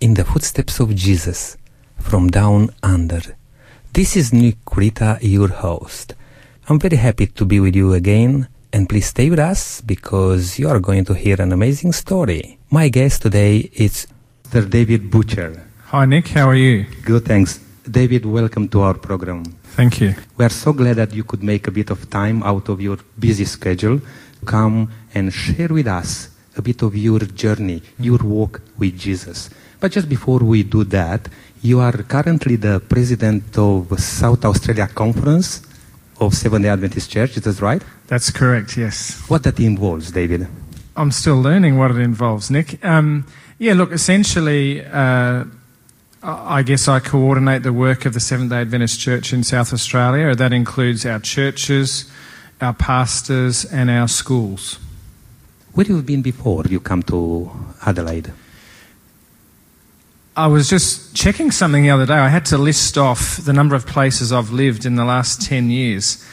[0.00, 1.56] in the footsteps of Jesus
[1.98, 3.20] from down under.
[3.92, 4.58] This is Nick
[5.20, 6.14] your host.
[6.68, 10.68] I'm very happy to be with you again, and please stay with us because you
[10.68, 12.58] are going to hear an amazing story.
[12.70, 14.06] My guest today is
[14.52, 15.66] Sir David Butcher.
[15.86, 16.28] Hi, Nick.
[16.28, 16.84] How are you?
[17.04, 17.58] Good, thanks.
[17.90, 19.44] David, welcome to our program.
[19.74, 20.14] Thank you.
[20.36, 22.98] We are so glad that you could make a bit of time out of your
[23.18, 24.00] busy schedule,
[24.44, 29.50] come and share with us a bit of your journey, your walk with Jesus.
[29.80, 31.28] But just before we do that,
[31.62, 35.62] you are currently the president of South Australia Conference
[36.20, 37.36] of Seventh Day Adventist Church.
[37.36, 37.82] Is that right?
[38.06, 38.76] That's correct.
[38.76, 39.22] Yes.
[39.28, 40.48] What that involves, David?
[40.96, 42.84] I'm still learning what it involves, Nick.
[42.84, 43.26] Um,
[43.58, 43.74] yeah.
[43.74, 44.84] Look, essentially.
[44.84, 45.44] Uh,
[46.20, 50.34] I guess I coordinate the work of the Seventh day Adventist Church in South Australia.
[50.34, 52.10] That includes our churches,
[52.60, 54.80] our pastors, and our schools.
[55.74, 57.50] Where have you been before you come to
[57.86, 58.32] Adelaide?
[60.38, 62.14] I was just checking something the other day.
[62.14, 65.68] I had to list off the number of places I've lived in the last 10
[65.68, 66.24] years.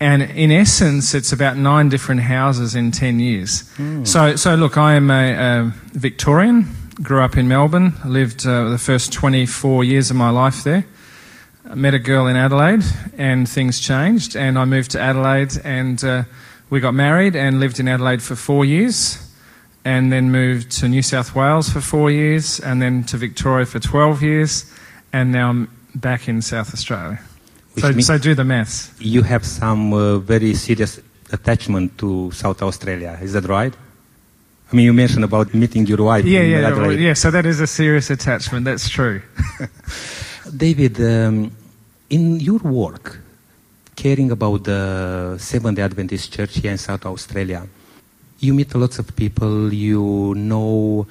[0.00, 3.64] And in essence, it's about nine different houses in 10 years.
[3.76, 4.08] Mm.
[4.08, 8.78] So, so, look, I am a, a, Victorian, grew up in Melbourne, lived uh, the
[8.78, 10.86] first 24 years of my life there.
[11.68, 12.82] I met a girl in Adelaide,
[13.18, 14.36] and things changed.
[14.36, 16.22] And I moved to Adelaide, and uh,
[16.70, 19.29] we got married and lived in Adelaide for four years
[19.84, 23.78] and then moved to New South Wales for four years, and then to Victoria for
[23.78, 24.72] 12 years,
[25.12, 27.20] and now I'm back in South Australia.
[27.78, 28.92] So, so, do the maths.
[28.98, 31.00] You have some uh, very serious
[31.32, 33.74] attachment to South Australia, is that right?
[34.72, 36.24] I mean, you mentioned about meeting your wife.
[36.24, 37.14] Yeah, yeah, well, yeah.
[37.14, 38.64] So that is a serious attachment.
[38.64, 39.20] That's true.
[40.56, 41.50] David, um,
[42.08, 43.18] in your work,
[43.96, 47.66] caring about the Seventh Day Adventist Church here in South Australia,
[48.40, 51.06] you meet lots of people, you know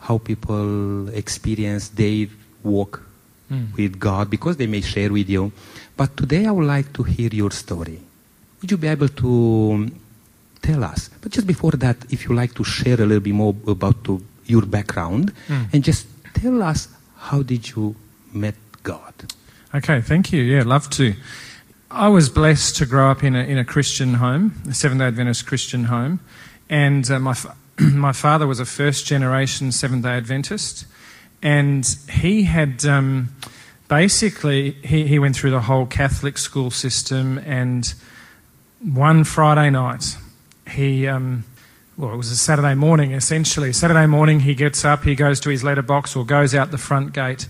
[0.00, 2.26] how people experience their
[2.62, 3.02] walk
[3.50, 3.76] mm.
[3.76, 5.52] with God because they may share with you.
[5.96, 8.00] But today I would like to hear your story.
[8.60, 9.90] Would you be able to
[10.62, 11.10] tell us?
[11.20, 14.24] But just before that, if you like to share a little bit more about to,
[14.46, 15.72] your background mm.
[15.72, 17.94] and just tell us how did you
[18.32, 19.14] met God?
[19.72, 20.42] Okay, thank you.
[20.42, 21.14] Yeah, love to.
[21.92, 25.06] I was blessed to grow up in a, in a Christian home, a Seventh day
[25.06, 26.20] Adventist Christian home.
[26.68, 27.34] And uh, my,
[27.80, 30.86] my father was a first generation Seventh day Adventist.
[31.42, 33.30] And he had um,
[33.88, 37.38] basically, he, he went through the whole Catholic school system.
[37.38, 37.92] And
[38.80, 40.16] one Friday night,
[40.70, 41.42] he, um,
[41.96, 43.72] well, it was a Saturday morning essentially.
[43.72, 47.12] Saturday morning, he gets up, he goes to his letterbox or goes out the front
[47.12, 47.48] gate.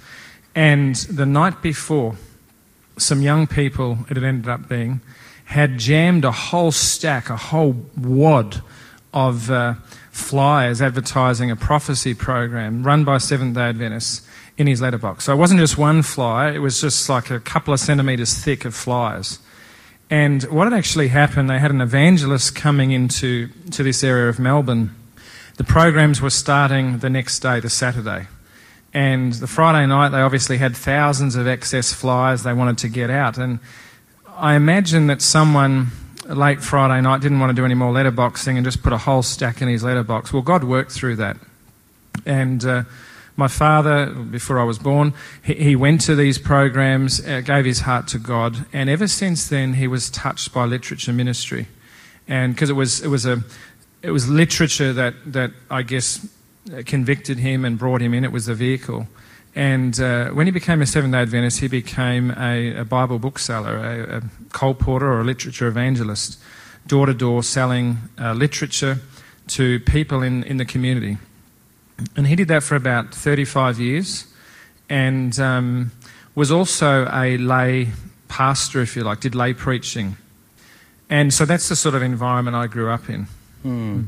[0.54, 2.16] And the night before,
[3.00, 5.00] some young people, it had ended up being,
[5.46, 8.62] had jammed a whole stack, a whole wad
[9.12, 9.74] of uh,
[10.10, 15.24] flyers advertising a prophecy program run by Seventh day Adventists in his letterbox.
[15.24, 18.64] So it wasn't just one flyer, it was just like a couple of centimetres thick
[18.64, 19.38] of flyers.
[20.10, 24.38] And what had actually happened, they had an evangelist coming into to this area of
[24.38, 24.94] Melbourne.
[25.56, 28.26] The programs were starting the next day, the Saturday.
[28.92, 33.08] And the Friday night, they obviously had thousands of excess flyers they wanted to get
[33.10, 33.38] out.
[33.38, 33.60] And
[34.36, 35.88] I imagine that someone
[36.26, 39.22] late Friday night didn't want to do any more letterboxing and just put a whole
[39.22, 40.32] stack in his letterbox.
[40.32, 41.36] Well, God worked through that.
[42.26, 42.82] And uh,
[43.36, 47.80] my father, before I was born, he, he went to these programs, uh, gave his
[47.80, 51.68] heart to God, and ever since then he was touched by literature ministry.
[52.28, 53.42] And because it was, it, was a,
[54.02, 56.26] it was literature that, that I guess
[56.86, 58.24] convicted him and brought him in.
[58.24, 59.06] It was a vehicle.
[59.54, 63.76] And uh, when he became a Seventh day Adventist, he became a, a Bible bookseller,
[63.76, 64.20] a, a
[64.50, 66.38] colporteur or a literature evangelist,
[66.86, 69.00] door to door selling uh, literature
[69.48, 71.18] to people in, in the community.
[72.16, 74.26] And he did that for about 35 years
[74.88, 75.92] and um,
[76.34, 77.88] was also a lay
[78.28, 80.16] pastor, if you like, did lay preaching.
[81.10, 83.26] And so that's the sort of environment I grew up in.
[83.62, 84.02] Hmm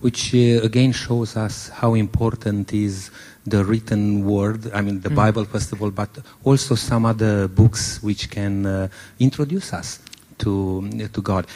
[0.00, 3.10] which uh, again shows us how important is
[3.46, 5.16] the written word, I mean the mm.
[5.16, 6.10] Bible first of all, but
[6.44, 8.88] also some other books which can uh,
[9.18, 10.00] introduce us
[10.38, 11.46] to, to God.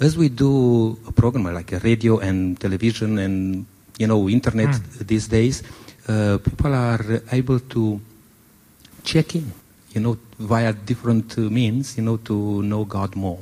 [0.00, 3.66] As we do a program like a radio and television and
[3.98, 5.06] you know internet mm.
[5.06, 5.62] these days,
[6.08, 8.00] uh, people are able to
[9.04, 9.52] check in,
[9.92, 13.38] you know, via different means, you know, to know God more.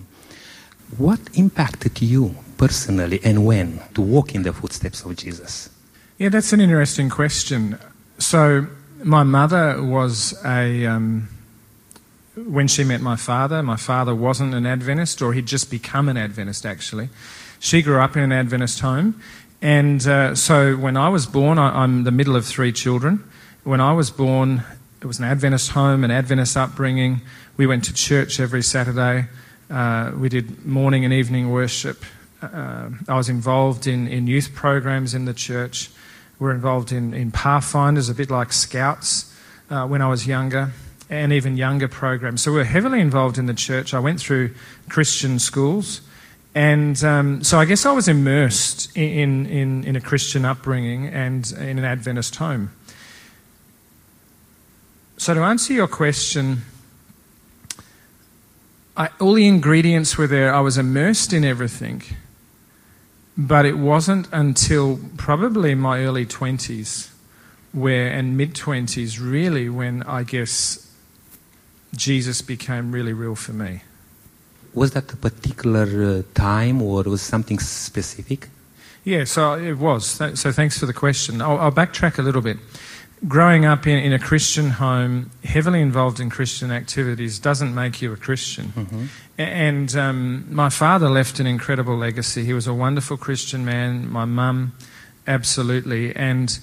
[0.97, 5.71] What impacted you personally and when to walk in the footsteps of Jesus?
[6.19, 7.79] Yeah, that's an interesting question.
[8.19, 8.67] So,
[9.03, 10.85] my mother was a.
[10.87, 11.29] Um,
[12.47, 16.17] when she met my father, my father wasn't an Adventist, or he'd just become an
[16.17, 17.09] Adventist actually.
[17.59, 19.21] She grew up in an Adventist home.
[19.61, 23.25] And uh, so when I was born, I, I'm the middle of three children.
[23.65, 24.63] when I was born,
[25.01, 27.21] it was an Adventist home, an Adventist upbringing.
[27.57, 29.27] We went to church every Saturday.
[29.69, 32.05] Uh, we did morning and evening worship.
[32.41, 35.91] Uh, I was involved in, in youth programs in the church.
[36.39, 39.35] We were involved in, in Pathfinders, a bit like Scouts
[39.71, 40.73] uh, when I was younger,
[41.11, 42.43] and even younger programs.
[42.43, 43.93] So we were heavily involved in the church.
[43.93, 44.55] I went through
[44.89, 46.01] Christian schools.
[46.55, 51.51] And um, so I guess I was immersed in, in, in a Christian upbringing and
[51.53, 52.71] in an Adventist home.
[55.19, 56.63] So, to answer your question,
[58.97, 60.55] I, all the ingredients were there.
[60.55, 62.03] I was immersed in everything.
[63.39, 67.11] But it wasn't until probably my early 20s
[67.73, 70.91] where, and mid 20s, really, when I guess
[71.95, 73.83] Jesus became really real for me.
[74.75, 78.49] Was that a particular uh, time or was something specific?
[79.05, 80.21] Yeah, so it was.
[80.35, 81.41] So thanks for the question.
[81.41, 82.59] I'll, I'll backtrack a little bit
[83.27, 88.13] growing up in, in, a Christian home, heavily involved in Christian activities, doesn't make you
[88.13, 88.67] a Christian.
[88.67, 89.05] Mm-hmm.
[89.39, 92.45] And um, my father left an incredible legacy.
[92.45, 94.09] He was a wonderful Christian man.
[94.09, 94.75] My mum,
[95.27, 96.15] absolutely.
[96.15, 96.59] And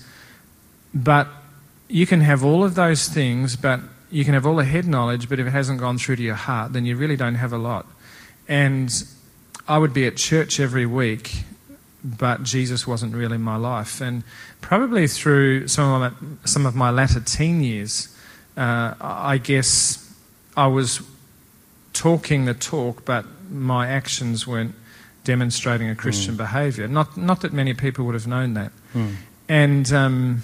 [0.93, 1.27] but
[1.89, 5.27] you can have all of those things, but you can have all the head knowledge,
[5.27, 7.57] but if it hasn't gone through to your heart, then you really don't have a
[7.57, 7.85] lot.
[8.47, 8.91] And
[9.67, 11.43] I would be at church every week
[12.05, 13.99] but Jesus wasn't really my life.
[13.99, 14.23] And
[14.61, 18.15] probably through some of my, some of my latter teen years,
[18.55, 20.13] uh, I guess
[20.55, 21.01] I was
[21.93, 24.75] talking the talk, but my actions weren't
[25.23, 26.37] demonstrating a Christian mm.
[26.37, 26.87] behaviour.
[26.87, 28.71] Not, not that many people would have known that.
[28.93, 29.15] Mm.
[29.49, 30.41] And um,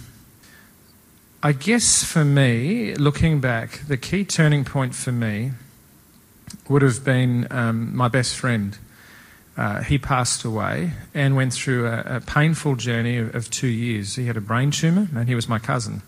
[1.44, 5.52] I guess for me, looking back, the key turning point for me
[6.68, 8.78] would have been um, my best friend
[9.58, 14.16] uh, he passed away and went through a, a painful journey of, of, two years.
[14.16, 16.02] He had a brain tumour, and he was my cousin.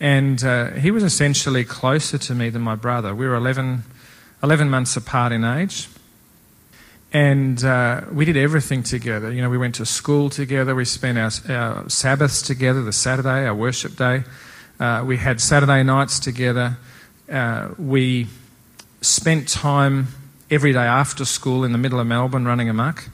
[0.00, 3.14] And uh, he was essentially closer to me than my brother.
[3.14, 3.82] We were 11,
[4.42, 5.88] 11 months apart in age.
[7.12, 9.32] And uh, we did everything together.
[9.32, 10.74] You know, we went to school together.
[10.74, 14.24] We spent our, our Sabbaths together, the Saturday, our worship day.
[14.78, 16.76] Uh, we had Saturday nights together.
[17.30, 18.28] Uh, we
[19.00, 20.08] spent time
[20.50, 23.08] every day after school in the middle of Melbourne running amok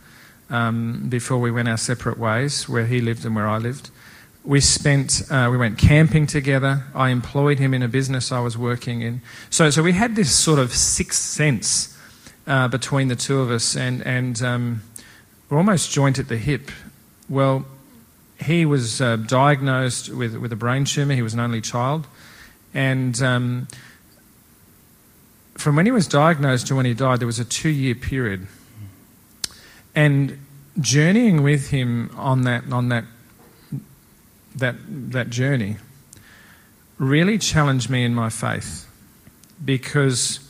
[0.51, 3.91] um, before we went our separate ways, where he lived and where I lived.
[4.45, 6.85] We spent, uh, we went camping together.
[6.95, 9.23] I employed him in a business I was working in.
[9.51, 11.99] So, so we had this sort of sixth sense
[12.47, 14.83] uh, between the two of us, and, and um,
[15.49, 16.71] we're almost joint at the hip.
[17.29, 17.65] Well,
[18.39, 21.15] he was uh, diagnosed with, with a brain tumour.
[21.15, 22.07] He was an only child.
[22.75, 23.69] And um,
[25.55, 28.47] from when he was diagnosed to when he died, there was a two year period.
[29.95, 30.39] And
[30.81, 33.05] journeying with him on that, on that,
[34.57, 35.77] that, that journey
[36.99, 38.89] really challenged me in my faith
[39.65, 40.41] because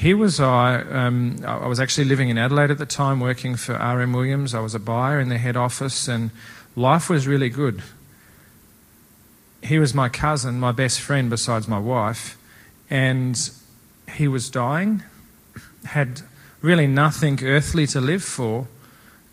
[0.00, 0.80] here was I.
[0.80, 4.14] Um, I was actually living in Adelaide at the time, working for R.M.
[4.14, 4.54] Williams.
[4.54, 6.30] I was a buyer in the head office, and
[6.74, 7.82] life was really good.
[9.62, 12.38] He was my cousin, my best friend besides my wife,
[12.88, 13.36] and
[14.16, 15.02] he was dying,
[15.84, 16.22] had
[16.60, 18.68] really nothing earthly to live for,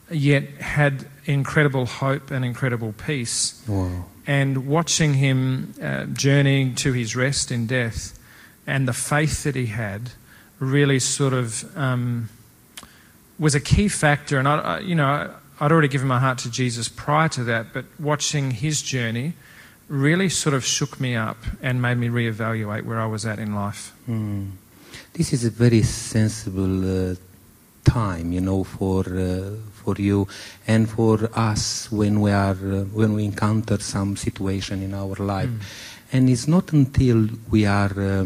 [0.09, 3.62] yet had incredible hope and incredible peace.
[3.68, 4.06] Wow.
[4.25, 8.17] And watching him uh, journeying to his rest in death
[8.65, 10.12] and the faith that he had
[10.60, 12.29] really sort of um,
[13.39, 14.38] was a key factor.
[14.38, 17.86] And, I, you know, I'd already given my heart to Jesus prior to that, but
[18.00, 19.34] watching his journey
[19.88, 23.55] really sort of shook me up and made me reevaluate where I was at in
[23.55, 23.93] life.
[24.10, 24.51] Mm
[25.17, 27.15] this is a very sensible uh,
[27.83, 30.27] time, you know, for uh, for you
[30.67, 35.50] and for us when we are uh, when we encounter some situation in our life,
[35.50, 35.59] mm.
[36.13, 38.25] and it's not until we are uh,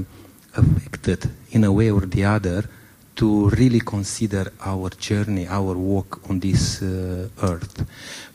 [0.57, 2.69] affected in a way or the other
[3.15, 7.85] to really consider our journey, our walk on this uh, earth.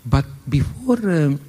[0.05, 1.41] But before um,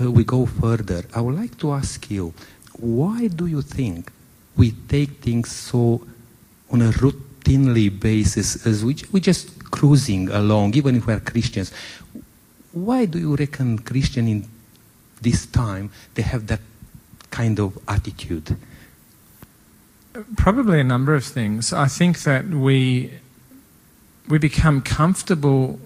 [0.00, 2.32] uh, we go further, I would like to ask you,
[2.78, 4.12] why do you think
[4.56, 6.02] we take things so
[6.72, 11.72] on a routinely basis as we, we're just cruising along, even if we're Christians.
[12.72, 14.48] Why do you reckon Christian in
[15.20, 16.60] this time they have that
[17.30, 18.56] kind of attitude?
[20.36, 21.72] Probably a number of things.
[21.72, 23.12] I think that we
[24.28, 25.80] we become comfortable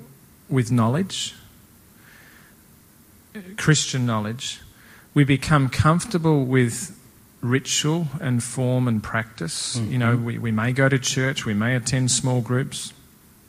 [0.49, 1.35] with knowledge,
[3.57, 4.61] Christian knowledge.
[5.15, 6.97] We become comfortable with
[7.41, 9.77] ritual and form and practice.
[9.77, 9.93] Mm-hmm.
[9.93, 12.93] You know, we, we may go to church, we may attend small groups,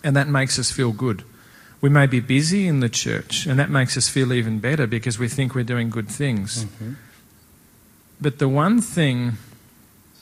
[0.03, 1.24] and that makes us feel good.
[1.79, 5.20] We may be busy in the church, and that makes us feel even better because
[5.20, 6.65] we think we're doing good things.
[6.65, 6.94] Mm-hmm.
[8.20, 9.34] But the one thing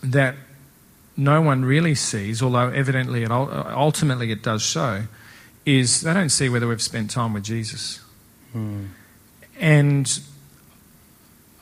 [0.04, 0.36] that
[1.16, 5.04] no one really sees, although evidently it ultimately it does show,
[5.66, 8.02] is they don't see whether we've spent time with Jesus.
[8.54, 8.90] Mm.
[9.60, 10.20] And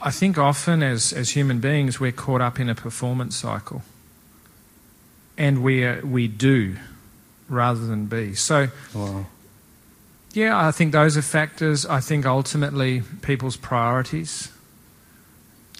[0.06, 3.84] I think often as, as human beings, we're caught up in a performance cycle.
[5.38, 6.76] And we, uh, we do
[7.48, 8.36] rather than be.
[8.36, 9.28] So, Wow.
[10.34, 11.86] yeah, I think those are factors.
[11.86, 14.52] I think ultimately people's priorities.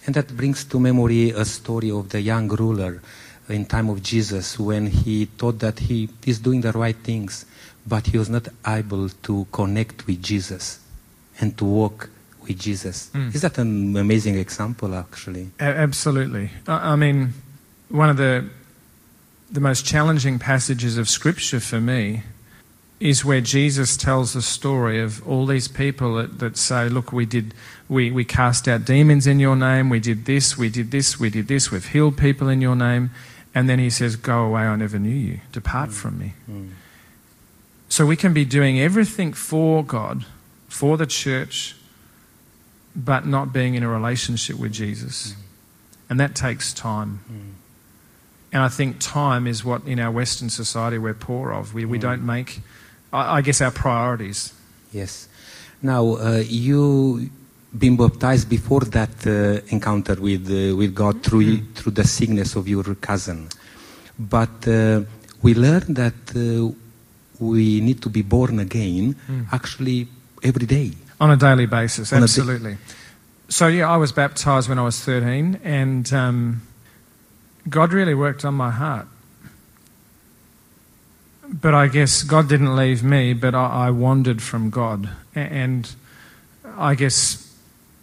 [0.06, 3.02] And that brings to memory a story of the young ruler
[3.50, 7.44] in time of Jesus when he thought that he is doing the right things,
[7.86, 10.78] but he was not able to connect with Jesus
[11.38, 12.08] and to walk
[12.46, 13.10] with Jesus.
[13.14, 13.34] Mm.
[13.34, 15.50] Is that an amazing example, actually?
[15.60, 16.50] A- absolutely.
[16.66, 17.32] I, I mean,
[17.88, 18.48] one of the,
[19.50, 22.22] the most challenging passages of Scripture for me
[23.00, 27.26] is where Jesus tells the story of all these people that, that say, Look, we
[27.26, 27.54] did,
[27.88, 31.30] we, we cast out demons in your name, we did this, we did this, we
[31.30, 33.10] did this, we've healed people in your name.
[33.54, 35.40] And then he says, Go away, I never knew you.
[35.52, 36.34] Depart from me.
[36.50, 36.70] Mm.
[37.88, 40.24] So we can be doing everything for God,
[40.68, 41.76] for the church,
[42.94, 45.34] but not being in a relationship with Jesus.
[46.08, 47.20] And that takes time.
[47.30, 47.52] Mm.
[48.52, 51.74] And I think time is what in our Western society we're poor of.
[51.74, 52.60] We, we don't make,
[53.12, 54.52] I, I guess, our priorities.
[54.92, 55.28] Yes.
[55.82, 57.30] Now, uh, you
[57.76, 62.68] been baptized before that uh, encounter with uh, with God through through the sickness of
[62.68, 63.48] your cousin,
[64.16, 65.02] but uh,
[65.42, 66.72] we learned that uh,
[67.40, 69.46] we need to be born again Mm.
[69.52, 70.06] actually
[70.42, 70.92] every day.
[71.24, 72.76] On a daily basis, On a absolutely.
[73.48, 76.62] so, yeah, I was baptized when I was 13, and um,
[77.68, 79.06] God really worked on my heart.
[81.48, 85.08] But I guess God didn't leave me, but I, I wandered from God.
[85.36, 85.90] A- And
[86.76, 87.40] I guess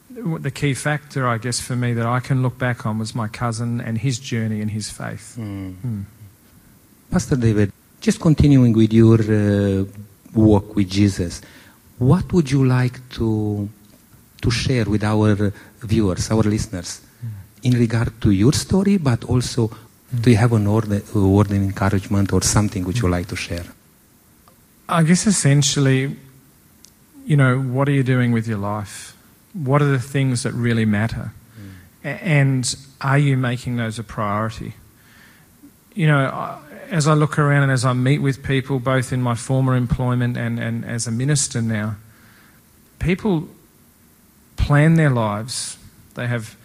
[0.10, 3.28] the key factor, I guess, for me that I can look back on was my
[3.28, 5.36] cousin and his journey and his faith.
[5.40, 5.76] Mm.
[5.86, 6.04] Mm.
[7.12, 9.86] Pastor David, just continuing with your uh,
[10.34, 11.42] walk with Jesus,
[12.02, 13.70] what would you like to
[14.42, 15.54] to share with our
[15.84, 17.02] viewers, our listeners,
[17.62, 19.70] in regard to your story, but also
[20.22, 20.72] do you have an a
[21.36, 23.66] word of encouragement or something which you like to share?
[24.90, 26.18] I guess essentially,
[27.26, 29.16] you know, what are you doing with your life?
[29.54, 31.32] What are the things that really matter?
[31.58, 31.72] Mm.
[32.10, 34.74] A- And are you making those a priority?
[35.96, 36.58] You know, I-
[36.92, 40.38] as I look around and as I meet with people, both in my former employment
[40.38, 41.96] and, and as a minister now,
[43.00, 43.48] people
[44.58, 45.78] plan their lives.
[46.16, 46.56] They have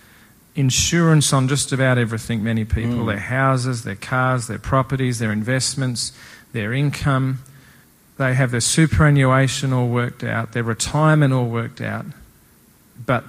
[0.57, 3.07] insurance on just about everything, many people Mm.
[3.07, 6.13] their houses, their cars, their properties, their investments,
[6.53, 7.39] their income.
[8.19, 12.07] They have their superannuation all worked out, their retirement all worked out,
[13.05, 13.25] but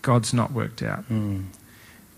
[0.00, 1.08] God's not worked out.
[1.10, 1.46] Mm.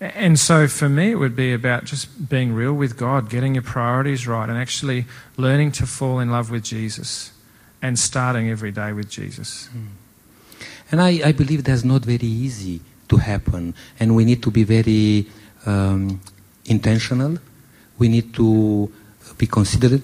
[0.01, 3.63] And so for me, it would be about just being real with God, getting your
[3.63, 7.33] priorities right, and actually learning to fall in love with Jesus
[7.81, 9.69] and starting every day with Jesus.
[10.91, 14.65] And I, I believe that's not very easy to happen, and we need to be
[14.65, 15.27] very
[15.67, 16.21] um,
[16.67, 17.39] intentional.
[17.99, 18.91] We need to
[19.39, 20.03] be considerate.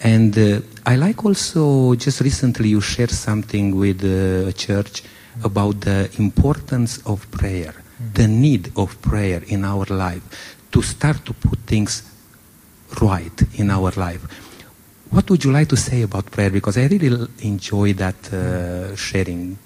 [0.00, 5.02] And uh, I like also, just recently you shared something with uh, a church
[5.44, 7.74] about the importance of prayer,
[8.14, 12.02] the need of prayer in our life, to start to put things
[13.00, 14.22] right in our life.
[15.10, 16.50] What would you like to say about prayer?
[16.50, 19.58] Because I really enjoy that uh, sharing.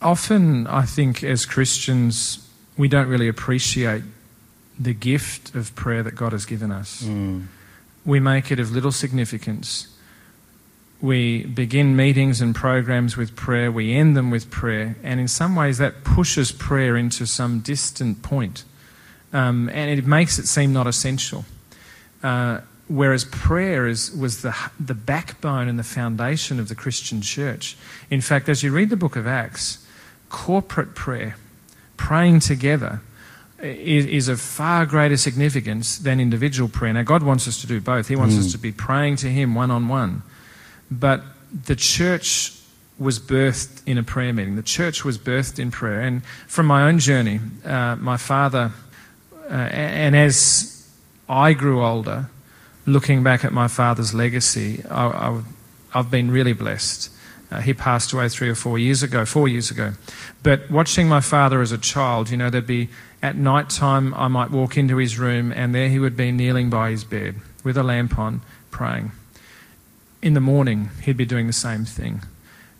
[0.00, 2.38] Often, I think as Christians,
[2.76, 4.04] we don't really appreciate
[4.78, 7.02] the gift of prayer that God has given us.
[7.02, 7.46] Mm.
[8.04, 9.88] We make it of little significance.
[11.00, 15.54] We begin meetings and programs with prayer, we end them with prayer, and in some
[15.54, 18.64] ways that pushes prayer into some distant point.
[19.32, 21.44] Um, and it makes it seem not essential.
[22.22, 27.76] Uh, whereas prayer is, was the, the backbone and the foundation of the Christian church.
[28.10, 29.86] In fact, as you read the book of Acts,
[30.30, 31.36] corporate prayer,
[31.96, 33.02] praying together,
[33.62, 36.92] is, is of far greater significance than individual prayer.
[36.92, 38.08] Now, God wants us to do both.
[38.08, 38.38] He wants Mm.
[38.40, 40.22] us to be praying to Him one on one.
[40.90, 41.22] But
[41.66, 42.54] the church
[42.98, 44.56] was birthed in a prayer meeting.
[44.56, 46.00] The church was birthed in prayer.
[46.00, 48.72] And from my own journey, uh, my father,
[49.48, 50.88] uh, and as
[51.28, 52.28] I grew older,
[52.86, 55.40] looking back at my father's legacy, I,
[55.94, 57.10] I've been really blessed.
[57.50, 59.92] Uh, he passed away three or four years ago, four years ago.
[60.42, 62.88] But watching my father as a child, you know, there'd be
[63.22, 66.68] at night time, I might walk into his room, and there he would be kneeling
[66.68, 69.12] by his bed with a lamp on, praying.
[70.20, 72.22] In the morning, he'd be doing the same thing.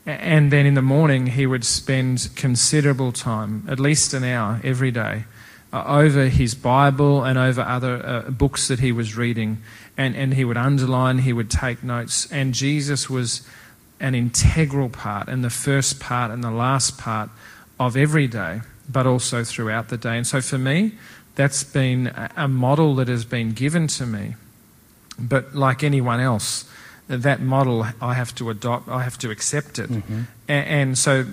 [0.07, 4.91] And then in the morning, he would spend considerable time, at least an hour every
[4.91, 5.25] day,
[5.73, 9.59] uh, over his Bible and over other uh, books that he was reading.
[9.97, 12.31] And, and he would underline, he would take notes.
[12.33, 13.47] And Jesus was
[14.01, 17.31] an integral part, and the first part and the last part
[17.79, 20.17] of every day, but also throughout the day.
[20.17, 20.93] And so for me,
[21.35, 24.37] that's been a a model that has been given to me.
[25.19, 26.65] But like anyone else,
[27.09, 29.91] that model I have to adopt, I have to accept it.
[30.49, 31.25] A- And, so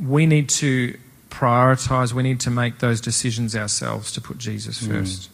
[0.00, 0.94] we need to
[1.30, 5.30] prioritize, we need to make those decisions ourselves to put Jesus first.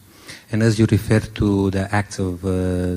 [0.53, 2.51] And as you refer to the Acts of uh,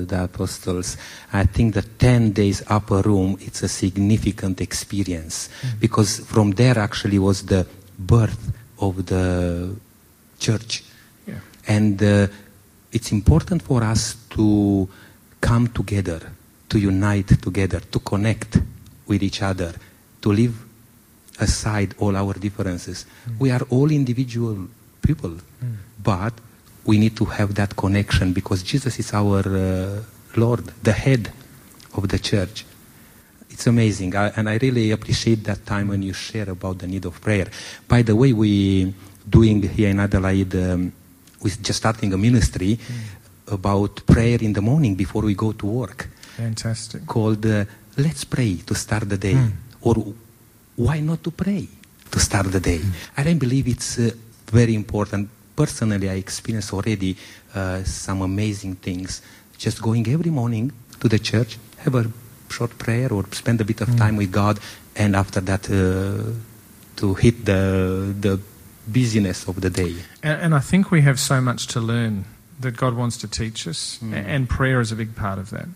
[0.06, 0.96] the Apostles,
[1.32, 5.48] I think the 10 days upper room, it's a significant experience
[5.80, 7.66] because from there actually was the
[7.98, 9.74] birth of the
[10.38, 10.84] church.
[11.26, 11.34] Yeah.
[11.66, 12.26] And uh,
[12.92, 14.88] it's important for us to
[15.40, 16.20] come together,
[16.68, 18.58] to unite together, to connect
[19.06, 19.74] with each other,
[20.20, 20.54] to leave
[21.40, 23.06] aside all our differences.
[23.38, 24.68] We are all individual
[25.02, 25.38] people,
[26.02, 26.34] but
[26.84, 30.02] we need to have that connection because Jesus is our uh,
[30.36, 31.32] Lord, the head
[31.94, 32.64] of the church.
[33.50, 37.04] It's amazing, I, and I really appreciate that time when you share about the need
[37.06, 37.48] of prayer.
[37.88, 38.94] By the way, we
[39.28, 40.92] doing here in Adelaide, um,
[41.42, 42.78] we're just starting a ministry
[43.46, 46.08] about prayer in the morning before we go to work
[46.38, 47.04] Fantastic.
[47.06, 47.64] called uh,
[47.96, 49.36] Let's Pray to Start the Day.
[49.82, 49.94] Or
[50.76, 51.66] why not to pray
[52.12, 52.80] to start the day?
[52.80, 54.10] And I don't believe it's uh,
[54.52, 55.28] very important.
[55.56, 57.16] Personally, I experienced already
[57.54, 59.20] uh, some amazing things.
[59.58, 62.04] Just going every morning to the church, have a
[62.50, 64.58] short prayer or spend a bit of time with God,
[64.96, 66.32] and after that, uh,
[66.96, 68.40] to hit the, the
[68.86, 69.94] busyness of the day.
[70.22, 72.24] And, and I think we have so much to learn
[72.60, 75.68] that God wants to teach us, a- and prayer is a big part of that.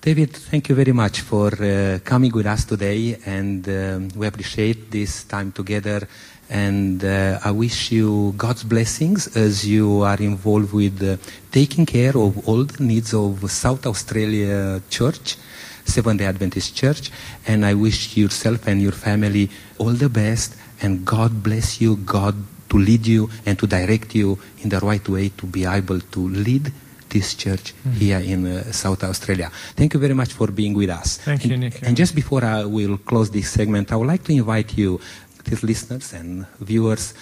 [0.00, 4.90] David, thank you very much for uh, coming with us today, and um, we appreciate
[4.90, 6.06] this time together.
[6.48, 11.16] And uh, I wish you God's blessings as you are involved with uh,
[11.50, 15.36] taking care of all the needs of South Australia Church,
[15.84, 17.10] Seventh Day Adventist Church.
[17.46, 22.36] And I wish yourself and your family all the best, and God bless you, God
[22.68, 26.28] to lead you and to direct you in the right way to be able to
[26.28, 26.72] lead
[27.08, 29.50] this church here in uh, South Australia.
[29.74, 31.18] Thank you very much for being with us.
[31.18, 31.82] Thank and, you, Nick.
[31.82, 35.00] And just before I will close this segment, I would like to invite you,
[35.44, 37.14] dear listeners and viewers,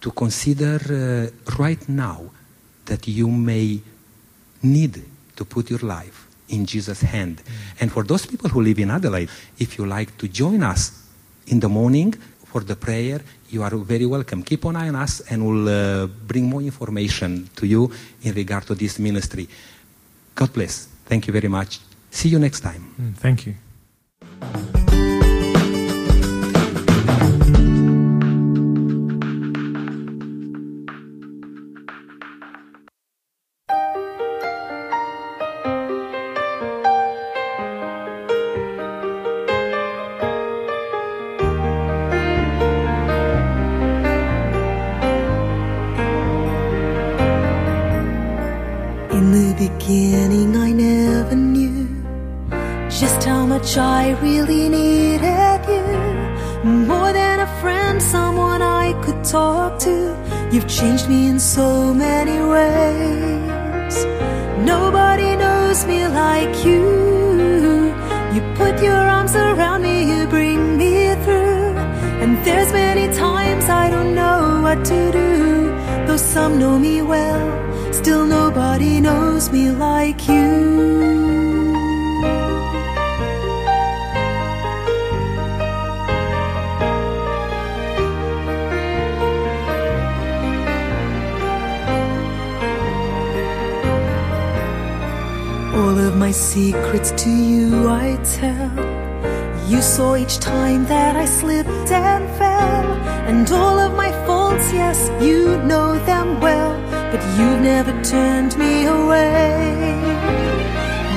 [0.00, 2.30] to consider uh, right now
[2.86, 3.80] that you may
[4.62, 5.02] need
[5.36, 7.42] to put your life in Jesus' hand.
[7.80, 10.92] And for those people who live in Adelaide, if you like to join us
[11.46, 12.14] in the morning
[12.52, 14.42] for the prayer, you are very welcome.
[14.42, 17.90] Keep an eye on us and we'll uh, bring more information to you
[18.22, 19.48] in regard to this ministry.
[20.34, 20.86] God bless.
[21.06, 21.80] Thank you very much.
[22.10, 22.82] See you next time.
[23.00, 24.81] Mm, Thank you.
[74.74, 76.06] What to do.
[76.06, 80.50] Though some know me well, still nobody knows me like you.
[95.74, 99.02] All of my secrets to you I tell.
[99.70, 103.02] You saw each time that I slipped and fell.
[103.28, 104.10] And all of my
[104.72, 106.72] yes, you know them well.
[107.10, 109.94] But you've never turned me away.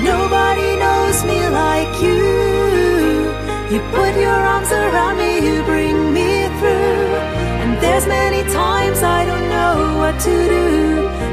[0.03, 3.35] Nobody knows me like you.
[3.71, 7.15] You put your arms around me, you bring me through.
[7.61, 10.69] And there's many times I don't know what to do.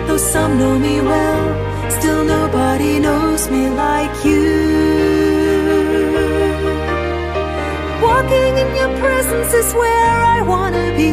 [0.06, 4.71] Though some know me well, still nobody knows me like you.
[8.22, 11.10] Walking in your presence is where I wanna be.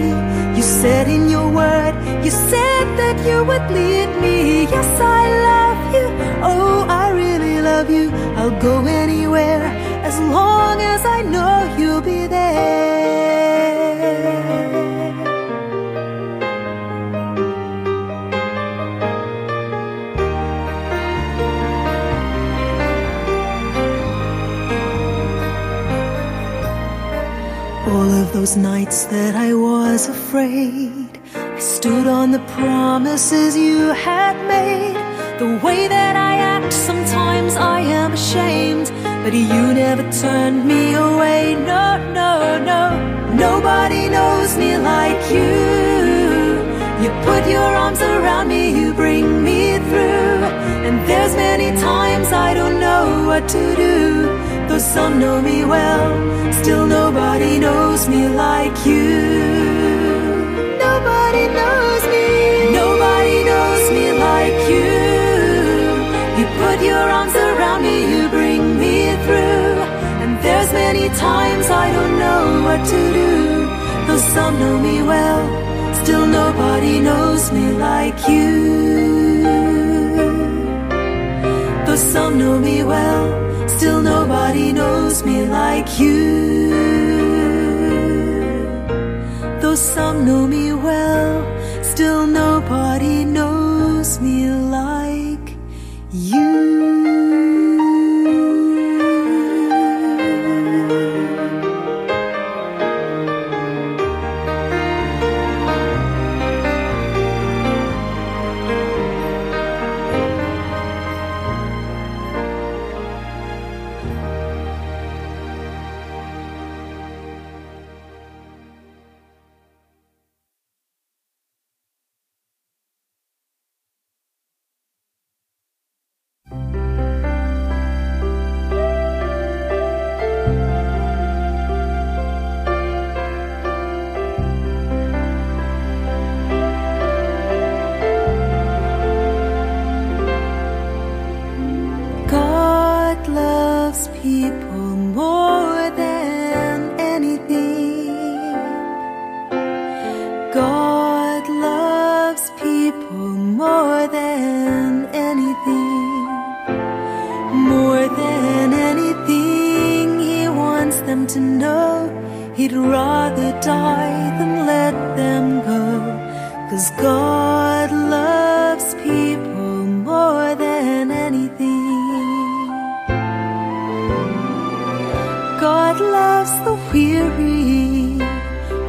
[0.56, 4.63] You said in your word, you said that you would lead me.
[4.74, 6.06] Yes, I love you.
[6.43, 8.12] Oh, I really love you.
[8.38, 9.63] I'll go anywhere
[10.10, 12.99] as long as I know you'll be there.
[28.39, 34.95] Those nights that I was afraid, I stood on the promises you had made.
[35.39, 38.88] The way that I act, sometimes I am ashamed,
[39.23, 41.56] but you never turned me away.
[41.56, 41.86] No,
[42.19, 42.34] no,
[42.71, 42.84] no,
[43.34, 45.52] nobody knows me like you.
[47.04, 50.39] You put your arms around me, you bring me through.
[50.88, 54.49] And there's many times I don't know what to do.
[54.80, 59.12] Though some know me well, still nobody knows me like you.
[60.80, 62.28] Nobody knows me.
[62.72, 64.92] Nobody knows me like you.
[66.39, 69.76] You put your arms around me, you bring me through.
[70.24, 73.68] And there's many times I don't know what to do.
[74.08, 75.44] Though some know me well,
[76.02, 79.44] still nobody knows me like you.
[81.86, 83.49] Though some know me well,
[83.80, 86.70] still nobody knows me like you.
[89.62, 91.48] Though some know me well,
[91.82, 94.59] still nobody knows me like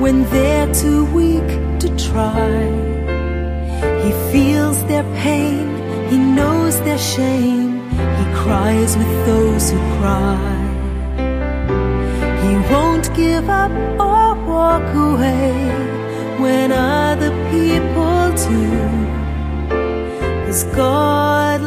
[0.01, 2.51] when they're too weak to try.
[4.03, 5.67] He feels their pain,
[6.11, 10.57] He knows their shame, He cries with those who cry.
[12.43, 13.73] He won't give up
[14.09, 15.53] or walk away
[16.43, 19.01] when other people do.
[20.75, 21.61] God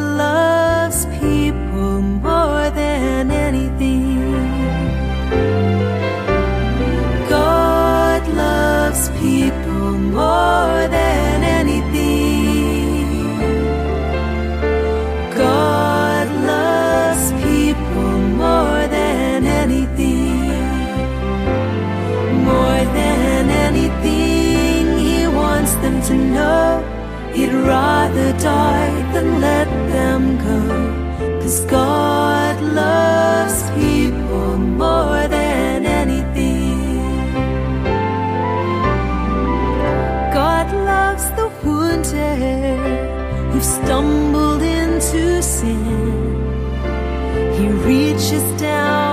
[27.34, 30.60] He'd rather die than let them go.
[31.40, 37.32] Cause God loves people more than anything.
[40.32, 42.78] God loves the wounded
[43.50, 46.14] who've stumbled into sin.
[47.58, 49.03] He reaches down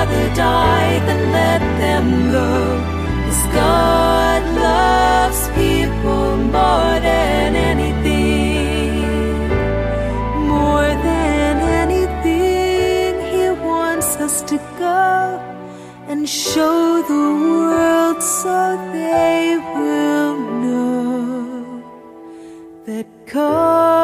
[0.00, 2.52] rather die than let them go.
[3.24, 8.94] Cause God loves people more than anything.
[10.54, 15.02] More than anything, He wants us to go
[16.10, 18.56] and show the world so
[18.96, 21.82] they will know
[22.86, 23.99] that God.